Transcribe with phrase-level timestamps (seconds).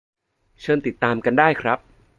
[0.61, 1.79] เชิญติดตามกันได้ครับ